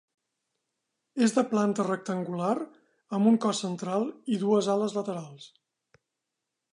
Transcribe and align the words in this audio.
És 1.25 1.33
de 1.35 1.43
planta 1.51 1.85
rectangular 1.89 2.55
amb 3.17 3.31
un 3.33 3.37
cos 3.45 3.61
central 3.67 4.09
i 4.37 4.39
dues 4.45 4.71
ales 4.77 4.97
laterals. 5.01 5.47